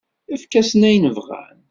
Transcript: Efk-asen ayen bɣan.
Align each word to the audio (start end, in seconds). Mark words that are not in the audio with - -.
Efk-asen 0.33 0.81
ayen 0.89 1.05
bɣan. 1.15 1.57